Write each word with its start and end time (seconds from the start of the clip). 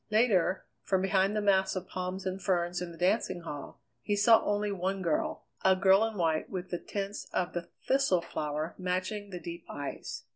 Later, 0.09 0.65
from 0.81 1.03
behind 1.03 1.35
the 1.35 1.41
mass 1.41 1.75
of 1.75 1.87
palms 1.87 2.25
and 2.25 2.41
ferns 2.41 2.81
in 2.81 2.91
the 2.91 2.97
dancing 2.97 3.41
hall, 3.41 3.83
he 4.01 4.15
saw 4.15 4.43
only 4.43 4.71
one 4.71 5.03
girl 5.03 5.43
a 5.63 5.75
girl 5.75 6.03
in 6.05 6.17
white 6.17 6.49
with 6.49 6.71
the 6.71 6.79
tints 6.79 7.25
of 7.33 7.53
the 7.53 7.67
thistle 7.87 8.21
flower 8.23 8.73
matching 8.79 9.29
the 9.29 9.39
deep 9.39 9.63
eyes. 9.69 10.23